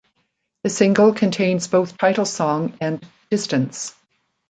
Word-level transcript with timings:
The 0.63 0.71
single 0.71 1.13
contains 1.13 1.67
both 1.67 1.95
title 1.95 2.25
song 2.25 2.75
and 2.81 3.05
"Distance". 3.29 3.93